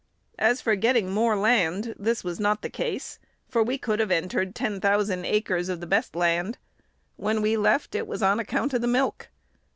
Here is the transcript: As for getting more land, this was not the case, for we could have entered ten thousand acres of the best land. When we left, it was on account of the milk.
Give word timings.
As 0.39 0.61
for 0.61 0.75
getting 0.75 1.11
more 1.11 1.35
land, 1.35 1.93
this 1.95 2.23
was 2.23 2.39
not 2.39 2.63
the 2.63 2.71
case, 2.71 3.19
for 3.47 3.61
we 3.61 3.77
could 3.77 3.99
have 3.99 4.09
entered 4.09 4.55
ten 4.55 4.81
thousand 4.81 5.25
acres 5.25 5.69
of 5.69 5.79
the 5.79 5.85
best 5.85 6.15
land. 6.15 6.57
When 7.17 7.39
we 7.39 7.55
left, 7.55 7.93
it 7.93 8.07
was 8.07 8.23
on 8.23 8.39
account 8.39 8.73
of 8.73 8.81
the 8.81 8.87
milk. 8.87 9.29